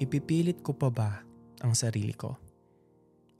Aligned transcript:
ipipilit 0.00 0.64
ko 0.64 0.72
pa 0.72 0.88
ba 0.88 1.20
ang 1.60 1.76
sarili 1.76 2.16
ko? 2.16 2.32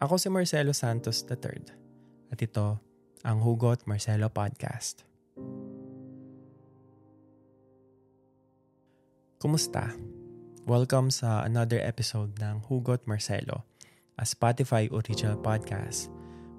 Ako 0.00 0.16
si 0.16 0.32
Marcelo 0.32 0.72
Santos 0.72 1.20
III 1.28 1.68
at 2.32 2.40
ito 2.40 2.80
ang 3.20 3.44
Hugot 3.44 3.84
Marcelo 3.84 4.32
Podcast. 4.32 5.04
Kumusta? 9.36 9.92
Welcome 10.64 11.12
sa 11.12 11.44
another 11.44 11.76
episode 11.84 12.32
ng 12.40 12.64
Hugot 12.72 13.04
Marcelo, 13.04 13.68
a 14.16 14.24
Spotify 14.24 14.88
original 14.88 15.36
podcast 15.36 16.08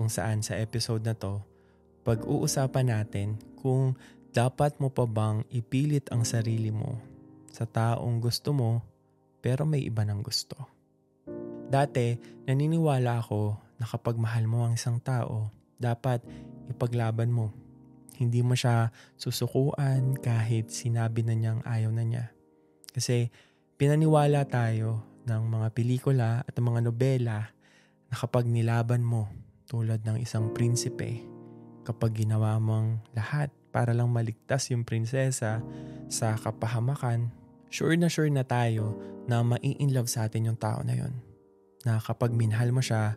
kung 0.00 0.08
saan 0.08 0.40
sa 0.40 0.56
episode 0.56 1.04
na 1.04 1.12
to, 1.12 1.44
pag-uusapan 2.08 2.96
natin 2.96 3.36
kung 3.60 3.92
dapat 4.32 4.72
mo 4.80 4.88
pa 4.88 5.04
bang 5.04 5.44
ipilit 5.52 6.08
ang 6.08 6.24
sarili 6.24 6.72
mo 6.72 6.96
sa 7.52 7.68
taong 7.68 8.24
gusto 8.24 8.56
mo 8.56 8.80
pero 9.42 9.66
may 9.66 9.82
iba 9.82 10.06
ng 10.06 10.22
gusto. 10.22 10.54
Dati, 11.66 12.14
naniniwala 12.46 13.18
ako 13.18 13.58
na 13.82 13.84
kapag 13.90 14.14
mahal 14.14 14.46
mo 14.46 14.62
ang 14.62 14.78
isang 14.78 15.02
tao, 15.02 15.50
dapat 15.82 16.22
ipaglaban 16.70 17.34
mo. 17.34 17.50
Hindi 18.16 18.44
mo 18.46 18.54
siya 18.54 18.94
susukuan 19.18 20.14
kahit 20.22 20.70
sinabi 20.70 21.26
na 21.26 21.34
niyang 21.34 21.60
ayaw 21.66 21.90
na 21.90 22.06
niya. 22.06 22.24
Kasi 22.94 23.34
pinaniwala 23.74 24.46
tayo 24.46 25.02
ng 25.26 25.42
mga 25.48 25.68
pelikula 25.74 26.30
at 26.46 26.54
mga 26.54 26.86
nobela 26.86 27.50
na 28.06 28.14
kapag 28.14 28.46
nilaban 28.46 29.02
mo 29.02 29.26
tulad 29.66 30.04
ng 30.06 30.20
isang 30.22 30.54
prinsipe, 30.54 31.24
kapag 31.82 32.14
ginawa 32.14 32.60
mong 32.62 33.02
lahat 33.16 33.50
para 33.72 33.96
lang 33.96 34.12
maligtas 34.12 34.68
yung 34.70 34.84
prinsesa 34.84 35.64
sa 36.12 36.36
kapahamakan, 36.36 37.32
sure 37.72 37.96
na 37.96 38.12
sure 38.12 38.28
na 38.28 38.44
tayo 38.44 39.00
na 39.24 39.40
mai-inlove 39.40 40.06
sa 40.06 40.28
atin 40.28 40.52
yung 40.52 40.60
tao 40.60 40.84
na 40.84 40.92
yon. 40.92 41.16
Na 41.88 41.96
kapag 41.96 42.36
minahal 42.36 42.68
mo 42.68 42.84
siya 42.84 43.16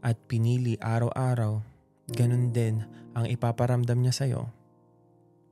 at 0.00 0.16
pinili 0.24 0.80
araw-araw, 0.80 1.60
ganun 2.16 2.48
din 2.50 2.80
ang 3.12 3.28
ipaparamdam 3.28 4.00
niya 4.00 4.16
sa'yo. 4.16 4.48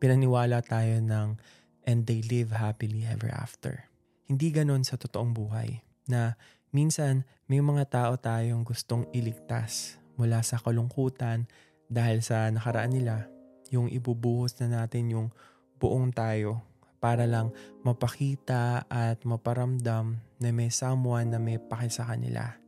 Pinaniwala 0.00 0.64
tayo 0.64 0.96
ng 1.04 1.36
and 1.84 2.08
they 2.08 2.24
live 2.24 2.56
happily 2.56 3.04
ever 3.04 3.28
after. 3.28 3.84
Hindi 4.24 4.48
ganun 4.48 4.80
sa 4.80 4.96
totoong 4.96 5.36
buhay 5.36 5.84
na 6.08 6.40
minsan 6.72 7.28
may 7.52 7.60
mga 7.60 7.84
tao 7.92 8.12
tayong 8.16 8.64
gustong 8.64 9.04
iligtas 9.12 10.00
mula 10.16 10.40
sa 10.40 10.56
kalungkutan 10.56 11.44
dahil 11.88 12.24
sa 12.24 12.48
nakaraan 12.48 12.92
nila, 12.96 13.28
yung 13.68 13.92
ibubuhos 13.92 14.56
na 14.60 14.84
natin 14.84 15.12
yung 15.12 15.28
buong 15.76 16.12
tayo 16.12 16.64
para 16.98 17.24
lang 17.26 17.54
mapakita 17.86 18.86
at 18.90 19.22
maparamdam 19.22 20.18
na 20.38 20.48
may 20.50 20.70
someone 20.70 21.30
na 21.30 21.38
may 21.38 21.58
paki 21.58 21.90
sa 21.90 22.10
kanila. 22.10 22.58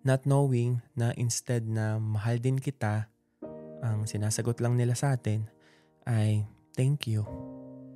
Not 0.00 0.24
knowing 0.24 0.80
na 0.96 1.12
instead 1.14 1.68
na 1.68 2.00
mahal 2.00 2.40
din 2.40 2.56
kita, 2.56 3.10
ang 3.84 4.08
sinasagot 4.08 4.58
lang 4.64 4.80
nila 4.80 4.96
sa 4.96 5.14
atin 5.14 5.44
ay 6.08 6.48
thank 6.72 7.10
you. 7.10 7.26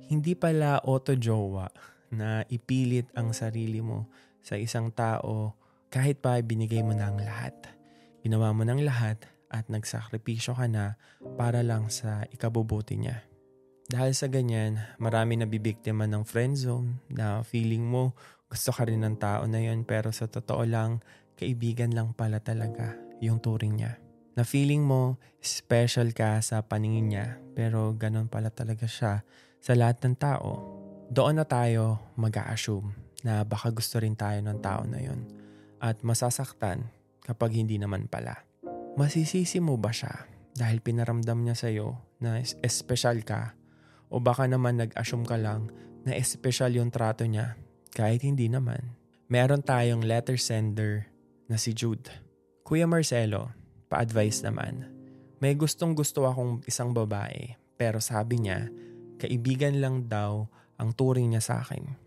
Hindi 0.05 0.37
pala 0.37 0.77
auto-jowa 0.85 1.65
na 2.13 2.45
ipilit 2.47 3.09
ang 3.17 3.33
sarili 3.33 3.81
mo 3.81 4.07
sa 4.45 4.53
isang 4.53 4.93
tao 4.93 5.57
kahit 5.89 6.21
pa 6.21 6.37
binigay 6.45 6.85
mo 6.85 6.93
na 6.93 7.09
ang 7.09 7.17
lahat. 7.17 7.55
Ginawa 8.21 8.53
mo 8.53 8.61
ng 8.61 8.85
lahat 8.85 9.25
at 9.49 9.65
nagsakripisyo 9.69 10.53
ka 10.57 10.69
na 10.69 10.97
para 11.37 11.65
lang 11.65 11.89
sa 11.89 12.25
ikabubuti 12.29 12.97
niya. 12.97 13.25
Dahil 13.85 14.17
sa 14.17 14.25
ganyan, 14.25 14.81
marami 14.97 15.37
nabibiktima 15.37 16.09
ng 16.09 16.25
friend 16.25 16.57
zone 16.57 17.05
na 17.13 17.45
feeling 17.45 17.85
mo 17.85 18.17
gusto 18.49 18.73
ka 18.73 18.81
rin 18.81 19.05
ng 19.05 19.21
tao 19.21 19.45
na 19.45 19.61
yon 19.61 19.85
pero 19.85 20.09
sa 20.09 20.25
totoo 20.25 20.65
lang, 20.65 21.05
kaibigan 21.37 21.93
lang 21.93 22.17
pala 22.17 22.41
talaga 22.41 22.97
yung 23.21 23.37
turing 23.37 23.77
niya. 23.77 24.01
Na 24.33 24.41
feeling 24.41 24.81
mo 24.81 25.21
special 25.37 26.17
ka 26.17 26.41
sa 26.41 26.65
paningin 26.65 27.13
niya 27.13 27.27
pero 27.53 27.93
ganun 27.93 28.25
pala 28.25 28.49
talaga 28.49 28.89
siya 28.89 29.21
sa 29.61 29.73
lahat 29.77 30.01
ng 30.01 30.17
tao. 30.17 30.51
Doon 31.13 31.37
na 31.37 31.45
tayo 31.45 32.01
mag 32.17 32.33
assume 32.41 32.89
na 33.21 33.45
baka 33.45 33.69
gusto 33.69 34.01
rin 34.01 34.17
tayo 34.17 34.41
ng 34.41 34.59
tao 34.65 34.81
na 34.89 34.97
yon 34.97 35.29
at 35.77 36.01
masasaktan 36.01 36.89
kapag 37.21 37.53
hindi 37.53 37.77
naman 37.77 38.09
pala. 38.09 38.33
Masisisi 38.97 39.61
mo 39.61 39.77
ba 39.77 39.93
siya 39.93 40.25
dahil 40.57 40.81
pinaramdam 40.81 41.45
niya 41.45 41.53
sa'yo 41.53 42.01
na 42.17 42.41
espesyal 42.41 43.21
ka 43.21 43.53
o 44.09 44.21
baka 44.21 44.45
naman 44.45 44.79
nag-assume 44.79 45.25
ka 45.25 45.37
lang 45.39 45.69
na 46.05 46.13
espesyal 46.13 46.71
yung 46.73 46.93
trato 46.93 47.25
niya 47.25 47.57
kahit 47.95 48.21
hindi 48.21 48.51
naman. 48.51 48.95
Meron 49.25 49.65
tayong 49.65 50.05
letter 50.05 50.37
sender 50.37 51.09
na 51.49 51.57
si 51.57 51.73
Jude. 51.73 52.09
Kuya 52.65 52.85
Marcelo, 52.85 53.49
pa-advise 53.89 54.45
naman. 54.45 54.85
May 55.41 55.57
gustong 55.57 55.97
gusto 55.97 56.25
akong 56.29 56.61
isang 56.69 56.93
babae 56.93 57.57
pero 57.75 57.99
sabi 57.99 58.39
niya, 58.39 58.71
kaibigan 59.19 59.79
lang 59.83 60.07
daw 60.07 60.47
ang 60.79 60.95
turing 60.95 61.31
niya 61.35 61.43
sa 61.43 61.55
akin. 61.63 62.05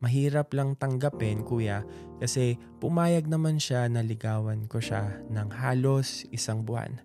Mahirap 0.00 0.56
lang 0.56 0.80
tanggapin 0.80 1.44
kuya 1.44 1.84
kasi 2.16 2.56
pumayag 2.80 3.28
naman 3.28 3.60
siya 3.60 3.84
na 3.92 4.00
ligawan 4.00 4.64
ko 4.64 4.80
siya 4.80 5.20
ng 5.28 5.48
halos 5.52 6.24
isang 6.32 6.64
buwan. 6.64 7.04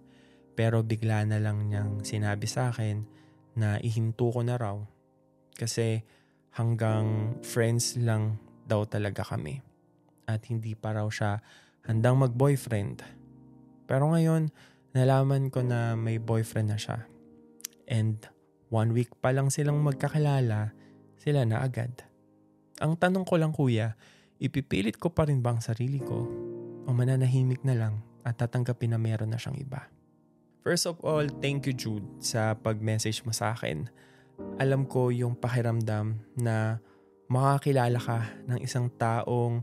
Pero 0.55 0.79
bigla 0.79 1.27
na 1.27 1.35
lang 1.43 1.67
niyang 1.67 2.07
sinabi 2.07 2.47
sa 2.47 2.71
akin 2.71 3.03
na 3.55 3.79
ihinto 3.79 4.31
ko 4.31 4.43
na 4.43 4.59
raw 4.59 4.77
kasi 5.55 6.03
hanggang 6.55 7.35
friends 7.43 7.95
lang 7.99 8.39
daw 8.67 8.83
talaga 8.87 9.23
kami 9.23 9.63
at 10.27 10.43
hindi 10.51 10.75
pa 10.75 10.95
raw 10.95 11.07
siya 11.07 11.39
handang 11.85 12.17
mag-boyfriend. 12.19 13.05
Pero 13.85 14.09
ngayon, 14.11 14.49
nalaman 14.97 15.53
ko 15.53 15.61
na 15.61 15.93
may 15.93 16.17
boyfriend 16.17 16.73
na 16.73 16.79
siya. 16.81 17.05
And 17.85 18.17
one 18.73 18.91
week 18.97 19.13
pa 19.21 19.29
lang 19.29 19.53
silang 19.53 19.85
magkakilala, 19.85 20.73
sila 21.21 21.45
na 21.45 21.61
agad. 21.61 21.93
Ang 22.81 22.97
tanong 22.97 23.23
ko 23.23 23.37
lang 23.37 23.53
kuya, 23.53 23.93
ipipilit 24.41 24.97
ko 24.97 25.13
pa 25.13 25.29
rin 25.29 25.39
ba 25.39 25.53
ang 25.53 25.61
sarili 25.61 26.01
ko 26.01 26.25
o 26.85 26.89
mananahimik 26.91 27.61
na 27.63 27.77
lang 27.77 27.95
at 28.25 28.41
tatanggapin 28.41 28.97
na 28.97 28.99
meron 28.99 29.31
na 29.31 29.39
siyang 29.39 29.61
iba? 29.61 29.94
First 30.65 30.89
of 30.89 30.97
all, 31.05 31.29
thank 31.45 31.69
you 31.69 31.77
Jude 31.77 32.09
sa 32.17 32.57
pag-message 32.57 33.21
mo 33.21 33.29
sa 33.29 33.53
akin. 33.53 33.85
Alam 34.57 34.89
ko 34.89 35.13
yung 35.13 35.37
pakiramdam 35.37 36.17
na 36.41 36.81
makakilala 37.29 38.01
ka 38.01 38.33
ng 38.49 38.57
isang 38.65 38.89
taong 38.97 39.61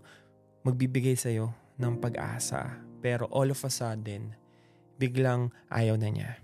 magbibigay 0.63 1.19
sa'yo 1.19 1.51
ng 1.83 1.99
pag-asa. 1.99 2.87
Pero 3.03 3.27
all 3.35 3.51
of 3.51 3.59
a 3.67 3.71
sudden, 3.75 4.39
biglang 4.95 5.51
ayaw 5.75 5.99
na 5.99 6.07
niya. 6.07 6.39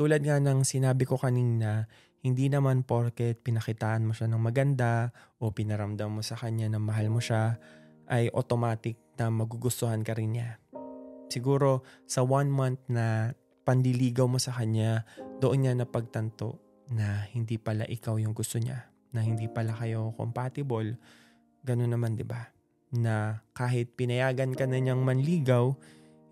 Tulad 0.00 0.24
nga 0.24 0.40
ng 0.40 0.64
sinabi 0.64 1.04
ko 1.04 1.20
kanina, 1.20 1.84
hindi 2.24 2.48
naman 2.48 2.88
porket 2.88 3.44
pinakitaan 3.44 4.08
mo 4.08 4.16
siya 4.16 4.32
ng 4.32 4.40
maganda 4.40 5.12
o 5.36 5.52
pinaramdam 5.52 6.08
mo 6.08 6.24
sa 6.24 6.40
kanya 6.40 6.72
na 6.72 6.80
mahal 6.80 7.12
mo 7.12 7.20
siya, 7.20 7.60
ay 8.08 8.32
automatic 8.32 8.96
na 9.20 9.28
magugustuhan 9.28 10.00
ka 10.00 10.16
rin 10.16 10.40
niya. 10.40 10.56
Siguro 11.28 11.84
sa 12.08 12.24
one 12.24 12.48
month 12.48 12.80
na 12.88 13.36
pandiligaw 13.64 14.28
mo 14.28 14.38
sa 14.38 14.52
kanya, 14.52 15.08
doon 15.40 15.64
niya 15.64 15.72
napagtanto 15.74 16.60
na 16.92 17.24
hindi 17.32 17.56
pala 17.56 17.88
ikaw 17.88 18.20
yung 18.20 18.36
gusto 18.36 18.60
niya, 18.60 18.86
na 19.16 19.24
hindi 19.24 19.48
pala 19.48 19.72
kayo 19.72 20.12
compatible. 20.14 21.00
Ganun 21.64 21.90
naman, 21.90 22.14
di 22.14 22.22
ba? 22.22 22.52
Na 22.94 23.40
kahit 23.56 23.96
pinayagan 23.96 24.52
ka 24.52 24.68
na 24.68 24.78
niyang 24.78 25.00
manligaw, 25.00 25.72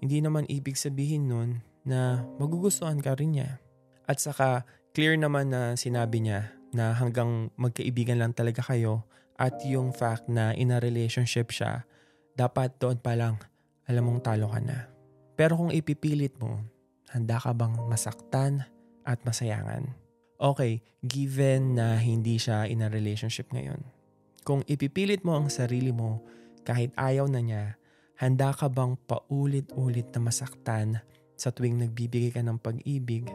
hindi 0.05 0.21
naman 0.21 0.45
ibig 0.47 0.77
sabihin 0.77 1.27
nun 1.27 1.51
na 1.83 2.23
magugustuhan 2.37 3.01
ka 3.01 3.17
rin 3.17 3.41
niya. 3.41 3.51
At 4.05 4.21
saka, 4.21 4.69
clear 4.93 5.17
naman 5.17 5.51
na 5.51 5.75
sinabi 5.75 6.21
niya 6.21 6.53
na 6.77 6.93
hanggang 6.93 7.49
magkaibigan 7.57 8.21
lang 8.21 8.37
talaga 8.37 8.61
kayo 8.63 9.09
at 9.41 9.57
yung 9.65 9.91
fact 9.91 10.29
na 10.29 10.53
in 10.55 10.71
a 10.71 10.79
relationship 10.79 11.51
siya, 11.51 11.89
dapat 12.37 12.77
doon 12.79 13.01
pa 13.01 13.17
lang 13.17 13.41
alam 13.89 14.07
mong 14.09 14.23
talo 14.23 14.47
ka 14.49 14.61
na. 14.63 14.87
Pero 15.35 15.59
kung 15.59 15.73
ipipilit 15.75 16.39
mo 16.39 16.63
Handa 17.13 17.37
ka 17.37 17.53
bang 17.53 17.77
masaktan 17.93 18.65
at 19.05 19.21
masayangan? 19.29 19.93
Okay, 20.41 20.81
given 21.05 21.77
na 21.77 22.01
hindi 22.01 22.41
siya 22.41 22.65
in 22.65 22.81
a 22.81 22.89
relationship 22.89 23.53
ngayon. 23.53 23.85
Kung 24.49 24.65
ipipilit 24.65 25.21
mo 25.23 25.37
ang 25.37 25.53
sarili 25.53 25.93
mo 25.93 26.25
kahit 26.65 26.91
ayaw 26.97 27.29
na 27.29 27.45
niya, 27.45 27.77
handa 28.17 28.57
ka 28.57 28.73
bang 28.73 28.97
paulit-ulit 29.05 30.09
na 30.17 30.21
masaktan 30.25 31.05
sa 31.37 31.53
tuwing 31.53 31.79
nagbibigay 31.85 32.33
ka 32.33 32.41
ng 32.41 32.57
pag-ibig 32.57 33.29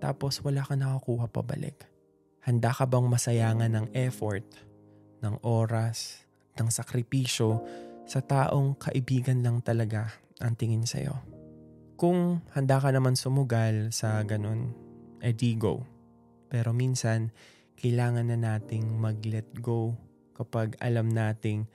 tapos 0.00 0.40
wala 0.40 0.64
ka 0.64 0.74
nakakuha 0.74 1.28
pabalik? 1.28 1.84
Handa 2.40 2.72
ka 2.72 2.88
bang 2.88 3.04
masayangan 3.04 3.68
ng 3.68 3.86
effort, 3.92 4.48
ng 5.20 5.44
oras, 5.44 6.24
ng 6.56 6.72
sakripisyo 6.72 7.60
sa 8.08 8.24
taong 8.24 8.80
kaibigan 8.80 9.44
lang 9.44 9.60
talaga 9.60 10.08
ang 10.40 10.56
tingin 10.56 10.88
sa'yo? 10.88 11.39
Kung 12.00 12.40
handa 12.56 12.80
ka 12.80 12.88
naman 12.88 13.12
sumugal 13.12 13.92
sa 13.92 14.24
ganun, 14.24 14.72
eh 15.20 15.36
di 15.36 15.52
go. 15.52 15.84
Pero 16.48 16.72
minsan, 16.72 17.28
kailangan 17.76 18.24
na 18.24 18.40
nating 18.40 18.96
mag-let 18.96 19.44
go 19.60 19.92
kapag 20.32 20.80
alam 20.80 21.12
nating 21.12 21.68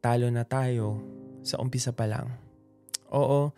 talo 0.00 0.32
na 0.32 0.48
tayo 0.48 1.04
sa 1.44 1.60
umpisa 1.60 1.92
pa 1.92 2.08
lang. 2.08 2.32
Oo, 3.12 3.52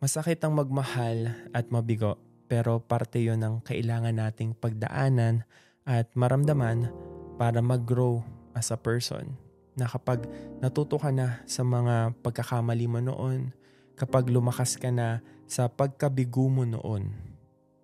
masakit 0.00 0.40
ang 0.40 0.56
magmahal 0.56 1.28
at 1.52 1.68
mabigo 1.68 2.16
pero 2.48 2.80
parte 2.80 3.20
yon 3.20 3.44
ng 3.44 3.60
kailangan 3.60 4.16
nating 4.16 4.56
pagdaanan 4.56 5.44
at 5.84 6.08
maramdaman 6.16 6.88
para 7.36 7.60
mag-grow 7.60 8.24
as 8.56 8.72
a 8.72 8.80
person. 8.80 9.36
Na 9.76 9.84
kapag 9.84 10.24
natuto 10.64 10.96
ka 10.96 11.12
na 11.12 11.44
sa 11.44 11.68
mga 11.68 12.16
pagkakamali 12.24 12.88
mo 12.88 13.04
noon, 13.04 13.52
kapag 14.00 14.32
lumakas 14.32 14.80
ka 14.80 14.88
na 14.88 15.20
sa 15.44 15.68
pagkabigo 15.68 16.48
mo 16.48 16.64
noon, 16.64 17.12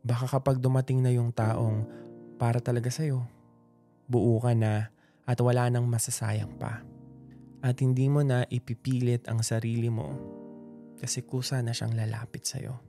baka 0.01 0.25
kapag 0.41 0.57
dumating 0.57 1.05
na 1.05 1.13
yung 1.13 1.29
taong 1.29 1.85
para 2.41 2.57
talaga 2.57 2.89
sa'yo, 2.89 3.21
buo 4.09 4.41
ka 4.41 4.57
na 4.57 4.89
at 5.29 5.37
wala 5.45 5.69
nang 5.69 5.85
masasayang 5.85 6.57
pa. 6.57 6.81
At 7.61 7.85
hindi 7.85 8.09
mo 8.09 8.25
na 8.25 8.49
ipipilit 8.49 9.29
ang 9.29 9.45
sarili 9.45 9.93
mo 9.93 10.17
kasi 10.97 11.21
kusa 11.21 11.61
na 11.61 11.77
siyang 11.77 11.93
lalapit 11.93 12.49
sa'yo. 12.49 12.81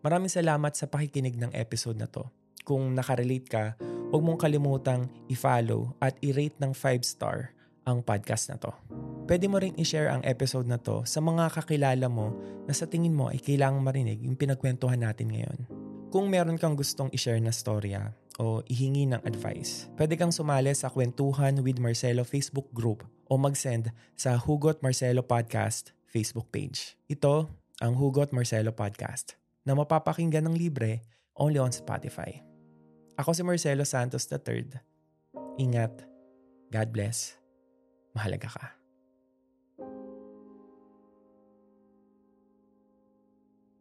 Maraming 0.00 0.32
salamat 0.32 0.72
sa 0.72 0.88
pakikinig 0.88 1.36
ng 1.36 1.52
episode 1.52 2.00
na 2.00 2.08
to. 2.08 2.24
Kung 2.64 2.96
nakarelate 2.96 3.48
ka, 3.48 3.64
huwag 4.08 4.24
mong 4.24 4.40
kalimutang 4.40 5.12
i-follow 5.28 5.92
at 6.00 6.16
i-rate 6.24 6.56
ng 6.64 6.72
5 6.72 7.04
star 7.04 7.52
ang 7.84 8.00
podcast 8.00 8.48
na 8.48 8.56
to. 8.56 8.72
Pwede 9.24 9.48
mo 9.48 9.56
ring 9.56 9.72
i-share 9.80 10.12
ang 10.12 10.20
episode 10.20 10.68
na 10.68 10.76
to 10.76 11.00
sa 11.08 11.16
mga 11.24 11.48
kakilala 11.48 12.12
mo 12.12 12.36
na 12.68 12.76
sa 12.76 12.84
tingin 12.84 13.16
mo 13.16 13.32
ay 13.32 13.40
kailangang 13.40 13.80
marinig 13.80 14.20
yung 14.20 14.36
pinagkwentuhan 14.36 15.00
natin 15.00 15.32
ngayon. 15.32 15.64
Kung 16.12 16.28
meron 16.28 16.60
kang 16.60 16.76
gustong 16.76 17.08
i-share 17.08 17.40
na 17.40 17.48
storya 17.48 18.12
o 18.36 18.60
ihingi 18.68 19.08
ng 19.08 19.24
advice, 19.24 19.88
pwede 19.96 20.20
kang 20.20 20.28
sumali 20.28 20.76
sa 20.76 20.92
Kwentuhan 20.92 21.56
with 21.64 21.80
Marcelo 21.80 22.20
Facebook 22.20 22.68
group 22.76 23.00
o 23.24 23.40
mag-send 23.40 23.88
sa 24.12 24.36
Hugot 24.36 24.84
Marcelo 24.84 25.24
Podcast 25.24 25.96
Facebook 26.04 26.52
page. 26.52 26.92
Ito 27.08 27.48
ang 27.80 27.96
Hugot 27.96 28.28
Marcelo 28.28 28.76
Podcast 28.76 29.40
na 29.64 29.72
mapapakinggan 29.72 30.52
ng 30.52 30.54
libre 30.60 31.00
only 31.32 31.56
on 31.56 31.72
Spotify. 31.72 32.44
Ako 33.16 33.32
si 33.32 33.40
Marcelo 33.40 33.88
Santos 33.88 34.28
III. 34.28 34.68
Ingat. 35.56 36.04
God 36.68 36.88
bless. 36.92 37.40
Mahalaga 38.12 38.52
ka. 38.52 38.83